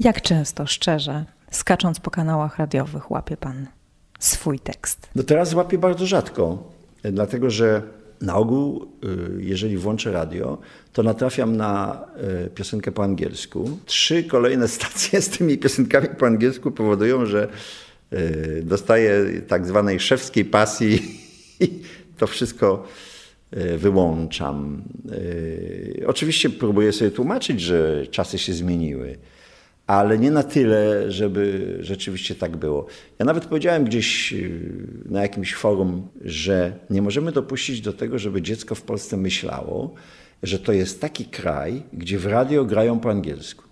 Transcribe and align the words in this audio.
Jak 0.00 0.22
często, 0.22 0.66
szczerze, 0.66 1.24
skacząc 1.50 2.00
po 2.00 2.10
kanałach 2.10 2.58
radiowych, 2.58 3.10
łapie 3.10 3.36
pan 3.36 3.66
swój 4.18 4.60
tekst? 4.60 5.08
No 5.14 5.22
teraz 5.22 5.54
łapię 5.54 5.78
bardzo 5.78 6.06
rzadko, 6.06 6.70
dlatego 7.02 7.50
że 7.50 7.82
na 8.20 8.36
ogół, 8.36 8.88
y, 9.38 9.42
jeżeli 9.42 9.76
włączę 9.76 10.12
radio, 10.12 10.58
to 10.92 11.02
natrafiam 11.02 11.56
na 11.56 12.04
y, 12.46 12.50
piosenkę 12.50 12.92
po 12.92 13.04
angielsku. 13.04 13.78
Trzy 13.86 14.24
kolejne 14.24 14.68
stacje 14.78 15.22
z 15.22 15.28
tymi 15.28 15.58
piosenkami 15.58 16.08
po 16.18 16.26
angielsku 16.26 16.70
powodują, 16.70 17.26
że 17.26 17.48
y, 18.12 18.62
dostaję 18.66 19.40
tak 19.48 19.66
zwanej 19.66 20.00
szewskiej 20.00 20.44
pasji 20.44 21.20
i 21.60 21.82
to 22.18 22.26
wszystko 22.26 22.84
wyłączam. 23.78 24.82
Oczywiście 26.06 26.50
próbuję 26.50 26.92
sobie 26.92 27.10
tłumaczyć, 27.10 27.60
że 27.60 28.06
czasy 28.06 28.38
się 28.38 28.52
zmieniły 28.52 29.18
ale 29.90 30.18
nie 30.18 30.30
na 30.30 30.42
tyle, 30.42 31.12
żeby 31.12 31.76
rzeczywiście 31.80 32.34
tak 32.34 32.56
było. 32.56 32.86
Ja 33.18 33.24
nawet 33.24 33.44
powiedziałem 33.44 33.84
gdzieś 33.84 34.32
y, 34.32 34.60
na 35.04 35.22
jakimś 35.22 35.54
forum, 35.54 36.08
że 36.24 36.72
nie 36.90 37.02
możemy 37.02 37.32
dopuścić 37.32 37.80
do 37.80 37.92
tego, 37.92 38.18
żeby 38.18 38.42
dziecko 38.42 38.74
w 38.74 38.82
Polsce 38.82 39.16
myślało, 39.16 39.94
że 40.42 40.58
to 40.58 40.72
jest 40.72 41.00
taki 41.00 41.24
kraj, 41.24 41.82
gdzie 41.92 42.18
w 42.18 42.26
radio 42.26 42.64
grają 42.64 43.00
po 43.00 43.10
angielsku. 43.10 43.64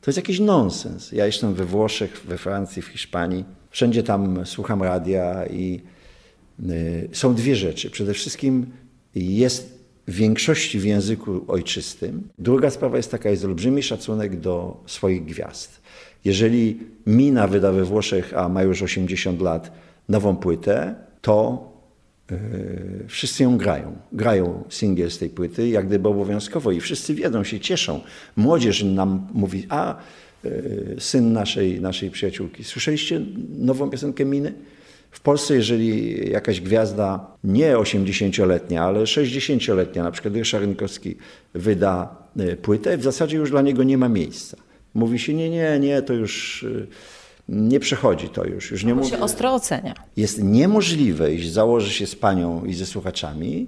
To 0.00 0.10
jest 0.10 0.16
jakiś 0.16 0.40
nonsens. 0.40 1.12
Ja 1.12 1.26
jestem 1.26 1.54
we 1.54 1.64
Włoszech, 1.64 2.22
we 2.28 2.38
Francji, 2.38 2.82
w 2.82 2.86
Hiszpanii. 2.86 3.44
Wszędzie 3.70 4.02
tam 4.02 4.46
słucham 4.46 4.82
radia 4.82 5.46
i 5.46 5.80
y, 6.70 7.08
są 7.12 7.34
dwie 7.34 7.56
rzeczy. 7.56 7.90
Przede 7.90 8.14
wszystkim 8.14 8.66
jest 9.14 9.81
większości 10.08 10.78
w 10.78 10.84
języku 10.84 11.44
ojczystym. 11.48 12.28
Druga 12.38 12.70
sprawa 12.70 12.96
jest 12.96 13.10
taka, 13.10 13.30
jest 13.30 13.44
olbrzymi 13.44 13.82
szacunek 13.82 14.40
do 14.40 14.82
swoich 14.86 15.24
gwiazd. 15.24 15.80
Jeżeli 16.24 16.80
Mina 17.06 17.46
wyda 17.46 17.72
we 17.72 17.84
Włoszech, 17.84 18.34
a 18.36 18.48
ma 18.48 18.62
już 18.62 18.82
80 18.82 19.40
lat, 19.40 19.72
nową 20.08 20.36
płytę, 20.36 20.94
to 21.20 21.68
yy, 22.30 22.38
wszyscy 23.08 23.42
ją 23.42 23.58
grają. 23.58 23.96
Grają 24.12 24.64
singiel 24.68 25.10
z 25.10 25.18
tej 25.18 25.30
płyty, 25.30 25.68
jak 25.68 25.86
gdyby 25.86 26.08
obowiązkowo 26.08 26.72
i 26.72 26.80
wszyscy 26.80 27.14
wiedzą, 27.14 27.44
się 27.44 27.60
cieszą. 27.60 28.00
Młodzież 28.36 28.82
nam 28.82 29.28
mówi, 29.32 29.66
a 29.68 29.96
yy, 30.44 30.96
syn 30.98 31.32
naszej, 31.32 31.80
naszej 31.80 32.10
przyjaciółki, 32.10 32.64
słyszeliście 32.64 33.20
nową 33.58 33.90
piosenkę 33.90 34.24
Miny? 34.24 34.52
W 35.12 35.20
Polsce, 35.20 35.54
jeżeli 35.54 36.16
jakaś 36.30 36.60
gwiazda 36.60 37.26
nie 37.44 37.74
80-letnia, 37.76 38.84
ale 38.84 39.00
60-letnia, 39.00 40.02
na 40.02 40.10
przykład 40.10 40.34
Ryszard 40.34 40.64
Rynkowski 40.64 41.16
wyda 41.54 42.16
e, 42.38 42.56
płytę, 42.56 42.98
w 42.98 43.02
zasadzie 43.02 43.36
już 43.36 43.50
dla 43.50 43.62
niego 43.62 43.82
nie 43.82 43.98
ma 43.98 44.08
miejsca. 44.08 44.56
Mówi 44.94 45.18
się, 45.18 45.34
nie, 45.34 45.50
nie, 45.50 45.78
nie, 45.80 46.02
to 46.02 46.12
już 46.12 46.64
e, 46.64 46.86
nie 47.48 47.80
przechodzi 47.80 48.28
to 48.28 48.44
już. 48.44 48.70
już 48.70 48.84
nie 48.84 49.04
się 49.04 49.20
ostro 49.20 49.54
ocenia. 49.54 49.94
Jest 50.16 50.42
niemożliwe, 50.42 51.32
jeśli 51.32 51.50
założy 51.50 51.90
się 51.90 52.06
z 52.06 52.16
panią 52.16 52.64
i 52.64 52.74
ze 52.74 52.86
słuchaczami, 52.86 53.66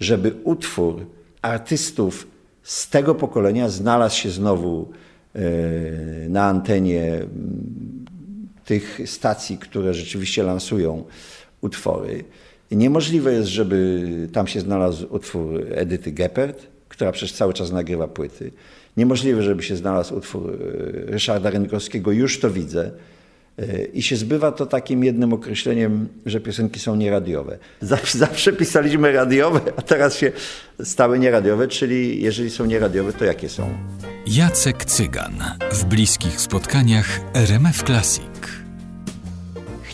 żeby 0.00 0.34
utwór 0.44 1.06
artystów 1.42 2.26
z 2.62 2.88
tego 2.88 3.14
pokolenia 3.14 3.68
znalazł 3.68 4.16
się 4.16 4.30
znowu 4.30 4.90
e, 5.34 5.40
na 6.28 6.44
antenie 6.44 7.20
tych 8.70 9.00
stacji, 9.06 9.58
które 9.58 9.94
rzeczywiście 9.94 10.42
lansują 10.42 11.04
utwory. 11.60 12.24
Niemożliwe 12.70 13.32
jest, 13.32 13.48
żeby 13.48 14.06
tam 14.32 14.46
się 14.46 14.60
znalazł 14.60 15.06
utwór 15.10 15.66
Edyty 15.70 16.12
Geppert, 16.12 16.66
która 16.88 17.12
przecież 17.12 17.32
cały 17.32 17.54
czas 17.54 17.72
nagrywa 17.72 18.08
płyty. 18.08 18.50
Niemożliwe, 18.96 19.42
żeby 19.42 19.62
się 19.62 19.76
znalazł 19.76 20.14
utwór 20.14 20.50
e, 20.50 20.56
Ryszarda 21.12 21.50
Rynkowskiego, 21.50 22.12
już 22.12 22.40
to 22.40 22.50
widzę. 22.50 22.90
E, 23.58 23.84
I 23.84 24.02
się 24.02 24.16
zbywa 24.16 24.52
to 24.52 24.66
takim 24.66 25.04
jednym 25.04 25.32
określeniem, 25.32 26.08
że 26.26 26.40
piosenki 26.40 26.80
są 26.80 26.96
nieradiowe. 26.96 27.58
Zawsze, 27.80 28.18
zawsze 28.26 28.52
pisaliśmy 28.52 29.12
radiowe, 29.12 29.60
a 29.76 29.82
teraz 29.82 30.16
się 30.16 30.32
stały 30.84 31.18
nieradiowe, 31.18 31.68
czyli 31.68 32.22
jeżeli 32.22 32.50
są 32.50 32.66
nieradiowe, 32.66 33.12
to 33.12 33.24
jakie 33.24 33.48
są? 33.48 33.70
Jacek 34.26 34.84
Cygan 34.84 35.34
w 35.72 35.84
bliskich 35.84 36.40
spotkaniach 36.40 37.20
RMF 37.34 37.82
Classic. 37.82 38.29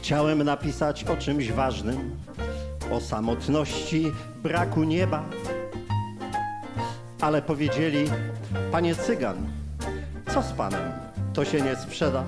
Chciałem 0.07 0.43
napisać 0.43 1.05
o 1.05 1.17
czymś 1.17 1.53
ważnym, 1.53 2.17
o 2.93 3.01
samotności, 3.01 4.13
braku 4.43 4.85
nieba. 4.85 5.25
Ale 7.21 7.43
powiedzieli, 7.43 8.05
panie 8.73 8.95
Cygan, 8.95 9.37
co 10.35 10.43
z 10.43 10.53
panem? 10.53 10.93
To 11.35 11.45
się 11.45 11.61
nie 11.61 11.77
sprzeda. 11.77 12.25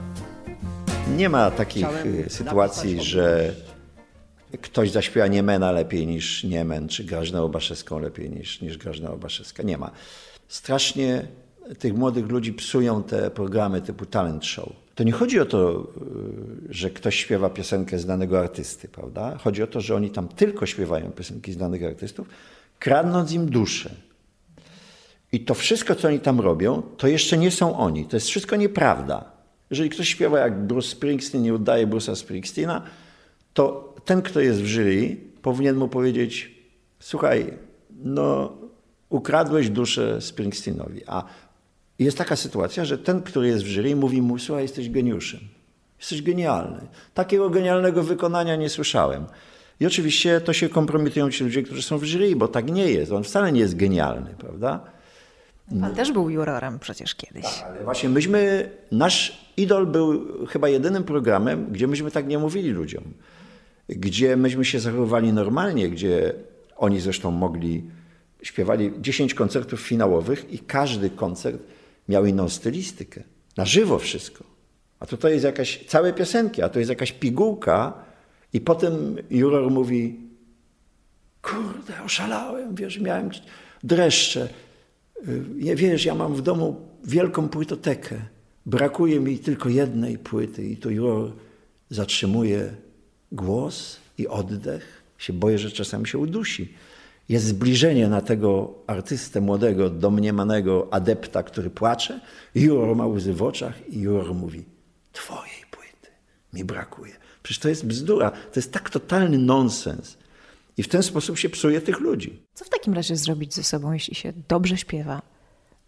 Nie 1.17 1.28
ma 1.28 1.50
takich 1.50 1.87
Chciałem 1.87 2.25
y, 2.27 2.31
sytuacji, 2.31 3.03
że 3.03 3.55
ktoś 4.61 4.91
zaśpiewa 4.91 5.27
Niemena 5.27 5.72
lepiej 5.72 6.06
niż 6.06 6.44
Niemen, 6.44 6.88
czy 6.88 7.05
Grażynę 7.05 7.43
Obaszewską 7.43 7.99
lepiej 7.99 8.31
niż, 8.31 8.61
niż 8.61 8.78
Grażyna 8.78 9.11
Obaszewska. 9.11 9.62
Nie 9.62 9.78
ma. 9.78 9.91
Strasznie 10.49 11.27
tych 11.78 11.94
młodych 11.94 12.28
ludzi 12.28 12.53
psują 12.53 13.03
te 13.03 13.31
programy 13.31 13.81
typu 13.81 14.06
talent 14.06 14.47
show. 14.47 14.88
To 14.98 15.04
nie 15.04 15.12
chodzi 15.12 15.41
o 15.41 15.47
to, 15.47 15.88
y, 16.70 16.75
że 16.75 16.91
ktoś 16.91 17.16
śpiewa 17.16 17.50
piosenkę 17.50 17.98
znanego 17.98 18.41
artysty, 18.41 18.88
prawda? 18.88 19.38
Chodzi 19.38 19.62
o 19.62 19.66
to, 19.66 19.81
że 19.81 19.94
oni 19.94 20.10
tam 20.10 20.28
tylko 20.28 20.66
śpiewają 20.66 21.10
piosenki 21.10 21.53
znanych 21.53 21.84
artystów, 21.84 22.28
kradnąc 22.78 23.32
im 23.32 23.50
duszę. 23.50 23.91
I 25.32 25.41
to 25.41 25.54
wszystko, 25.54 25.94
co 25.94 26.08
oni 26.08 26.20
tam 26.20 26.41
robią, 26.41 26.82
to 26.97 27.08
jeszcze 27.08 27.38
nie 27.38 27.50
są 27.50 27.78
oni. 27.78 28.06
To 28.06 28.16
jest 28.16 28.26
wszystko 28.26 28.56
nieprawda. 28.56 29.25
Jeżeli 29.70 29.91
ktoś 29.91 30.08
śpiewa 30.08 30.38
jak 30.38 30.66
Bruce 30.66 30.88
Springsteen 30.88 31.44
i 31.44 31.53
udaje 31.53 31.87
Bruce'a 31.87 32.16
Springsteena, 32.16 32.82
to 33.54 33.94
ten, 34.04 34.22
kto 34.22 34.41
jest 34.41 34.60
w 34.60 34.66
jury, 34.66 35.16
powinien 35.42 35.76
mu 35.76 35.88
powiedzieć: 35.88 36.54
Słuchaj, 37.00 37.54
no, 38.04 38.53
ukradłeś 39.08 39.70
duszę 39.70 40.20
Springsteenowi. 40.20 41.00
A 41.06 41.25
jest 42.04 42.19
taka 42.19 42.36
sytuacja, 42.36 42.84
że 42.84 42.98
ten, 42.98 43.22
który 43.22 43.48
jest 43.48 43.64
w 43.64 43.66
jury, 43.66 43.97
mówi 43.97 44.22
mu: 44.22 44.38
Słuchaj, 44.38 44.62
jesteś 44.62 44.91
geniuszem. 44.91 45.41
Jesteś 45.98 46.22
genialny. 46.22 46.81
Takiego 47.14 47.50
genialnego 47.50 48.03
wykonania 48.03 48.56
nie 48.56 48.69
słyszałem. 48.69 49.26
I 49.81 49.86
oczywiście 49.86 50.41
to 50.41 50.53
się 50.53 50.69
kompromitują 50.69 51.31
ci 51.31 51.44
ludzie, 51.44 51.62
którzy 51.62 51.82
są 51.82 51.98
w 51.98 52.04
jury, 52.04 52.37
bo 52.37 52.48
tak 52.48 52.70
nie 52.70 52.91
jest. 52.91 53.12
On 53.12 53.25
wcale 53.25 53.53
nie 53.53 53.60
jest 53.60 53.76
genialny, 53.76 54.34
prawda? 54.38 54.81
Pan 55.81 55.94
też 55.94 56.12
był 56.12 56.31
jurorem 56.31 56.78
przecież 56.78 57.14
kiedyś. 57.14 57.44
Tak, 57.44 57.64
ale 57.66 57.84
właśnie 57.84 58.08
myśmy, 58.08 58.70
nasz 58.92 59.48
idol 59.56 59.87
był 59.87 60.26
chyba 60.47 60.69
jedynym 60.69 61.04
programem, 61.04 61.66
gdzie 61.72 61.87
myśmy 61.87 62.10
tak 62.10 62.26
nie 62.26 62.38
mówili 62.38 62.70
ludziom. 62.70 63.04
Gdzie 63.88 64.37
myśmy 64.37 64.64
się 64.64 64.81
zachowywali 64.81 65.32
normalnie, 65.32 65.88
gdzie 65.88 66.34
oni 66.76 67.00
zresztą 67.00 67.31
mogli, 67.31 67.84
śpiewali 68.42 68.92
10 69.00 69.34
koncertów 69.34 69.81
finałowych 69.81 70.53
i 70.53 70.58
każdy 70.58 71.10
koncert 71.10 71.62
miał 72.08 72.26
inną 72.26 72.48
stylistykę. 72.48 73.22
Na 73.56 73.64
żywo 73.64 73.98
wszystko. 73.98 74.44
A 75.00 75.06
tutaj 75.06 75.32
jest 75.32 75.44
jakaś, 75.44 75.84
całe 75.86 76.12
piosenki, 76.12 76.62
a 76.62 76.69
to 76.69 76.78
jest 76.78 76.88
jakaś 76.88 77.12
pigułka 77.12 78.04
i 78.52 78.60
potem 78.60 79.16
juror 79.30 79.70
mówi, 79.70 80.20
kurde, 81.42 82.02
oszalałem, 82.04 82.74
wiesz, 82.74 82.98
miałem 82.98 83.30
dreszcze. 83.82 84.48
Nie 85.54 85.76
wiesz, 85.76 86.04
ja 86.04 86.14
mam 86.14 86.34
w 86.34 86.42
domu 86.42 86.88
wielką 87.04 87.48
płytotekę. 87.48 88.16
Brakuje 88.66 89.20
mi 89.20 89.38
tylko 89.38 89.69
jednej 89.69 90.19
płyty 90.19 90.64
i 90.66 90.76
to 90.76 90.90
juror 90.90 91.32
zatrzymuje 91.90 92.75
głos 93.32 94.00
i 94.19 94.28
oddech. 94.28 95.02
Się 95.19 95.32
boję, 95.32 95.58
że 95.58 95.70
czasami 95.70 96.06
się 96.06 96.19
udusi 96.19 96.75
jest 97.28 97.47
zbliżenie 97.47 98.09
na 98.09 98.21
tego 98.21 98.75
artystę 98.87 99.41
młodego, 99.41 99.91
domniemanego 99.91 100.89
adepta, 100.91 101.43
który 101.43 101.71
płacze. 101.71 102.21
Juror 102.55 102.97
ma 102.97 103.06
łzy 103.06 103.34
w 103.34 103.43
oczach 103.43 103.89
i 103.89 104.00
juror 104.00 104.34
mówi, 104.34 104.65
twojej 105.12 105.64
płyty 105.70 106.08
mi 106.52 106.64
brakuje. 106.64 107.12
Przecież 107.43 107.58
to 107.58 107.69
jest 107.69 107.87
bzdura, 107.87 108.31
to 108.31 108.56
jest 108.56 108.73
tak 108.73 108.91
totalny 108.91 109.38
nonsens. 109.38 110.19
I 110.76 110.82
w 110.82 110.88
ten 110.88 111.02
sposób 111.02 111.38
się 111.38 111.49
psuje 111.49 111.81
tych 111.81 112.00
ludzi. 112.00 112.43
Co 112.55 112.64
w 112.64 112.69
takim 112.69 112.94
razie 112.94 113.17
zrobić 113.17 113.55
ze 113.55 113.62
sobą, 113.62 113.93
jeśli 113.93 114.14
się 114.14 114.32
dobrze 114.49 114.76
śpiewa 114.76 115.23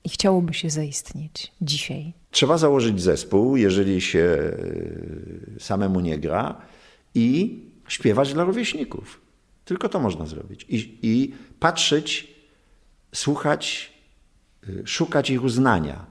i 0.04 0.08
chciałoby 0.08 0.54
się 0.54 0.70
zaistnieć 0.70 1.52
dzisiaj? 1.60 2.12
Trzeba 2.30 2.58
założyć 2.58 3.02
zespół, 3.02 3.56
jeżeli 3.56 4.00
się 4.00 4.18
e, 4.18 5.60
samemu 5.60 6.00
nie 6.00 6.18
gra 6.18 6.60
i 7.14 7.58
śpiewać 7.88 8.32
dla 8.32 8.44
rówieśników. 8.44 9.20
Tylko 9.70 9.88
to 9.88 10.00
można 10.00 10.26
zrobić. 10.26 10.66
I, 10.68 10.98
i 11.02 11.34
patrzeć, 11.60 12.34
słuchać, 13.14 13.92
y, 14.68 14.82
szukać 14.86 15.30
ich 15.30 15.44
uznania. 15.44 16.06